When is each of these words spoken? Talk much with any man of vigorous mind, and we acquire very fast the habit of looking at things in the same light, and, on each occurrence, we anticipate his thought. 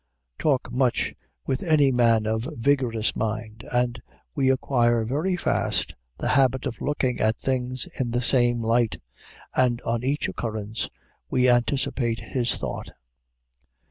Talk 0.39 0.71
much 0.71 1.13
with 1.45 1.61
any 1.61 1.91
man 1.91 2.25
of 2.25 2.49
vigorous 2.53 3.15
mind, 3.15 3.63
and 3.71 4.01
we 4.33 4.49
acquire 4.49 5.03
very 5.03 5.35
fast 5.37 5.93
the 6.17 6.29
habit 6.29 6.65
of 6.65 6.81
looking 6.81 7.19
at 7.19 7.37
things 7.37 7.85
in 7.99 8.09
the 8.09 8.23
same 8.23 8.63
light, 8.63 8.99
and, 9.53 9.79
on 9.83 10.03
each 10.03 10.27
occurrence, 10.27 10.89
we 11.29 11.47
anticipate 11.51 12.19
his 12.19 12.55
thought. 12.55 12.89